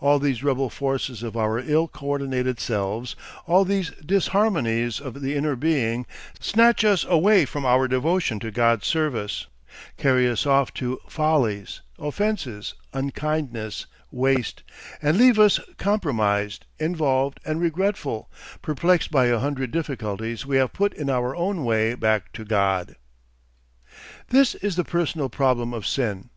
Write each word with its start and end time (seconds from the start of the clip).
All 0.00 0.18
these 0.18 0.44
rebel 0.44 0.68
forces 0.68 1.22
of 1.22 1.34
our 1.34 1.58
ill 1.58 1.88
coordinated 1.88 2.60
selves, 2.60 3.16
all 3.46 3.64
these 3.64 3.88
"disharmonies," 4.04 5.00
of 5.00 5.22
the 5.22 5.34
inner 5.34 5.56
being, 5.56 6.04
snatch 6.38 6.84
us 6.84 7.04
away 7.04 7.46
from 7.46 7.64
our 7.64 7.88
devotion 7.88 8.38
to 8.40 8.50
God's 8.50 8.86
service, 8.86 9.46
carry 9.96 10.28
us 10.28 10.44
off 10.44 10.74
to 10.74 11.00
follies, 11.08 11.80
offences, 11.98 12.74
unkindness, 12.92 13.86
waste, 14.10 14.62
and 15.00 15.16
leave 15.16 15.38
us 15.38 15.58
compromised, 15.78 16.66
involved, 16.78 17.40
and 17.46 17.58
regretful, 17.58 18.30
perplexed 18.60 19.10
by 19.10 19.28
a 19.28 19.38
hundred 19.38 19.70
difficulties 19.70 20.44
we 20.44 20.58
have 20.58 20.74
put 20.74 20.92
in 20.92 21.08
our 21.08 21.34
own 21.34 21.64
way 21.64 21.94
back 21.94 22.30
to 22.34 22.44
God. 22.44 22.94
This 24.28 24.54
is 24.56 24.76
the 24.76 24.84
personal 24.84 25.30
problem 25.30 25.72
of 25.72 25.86
Sin. 25.86 26.28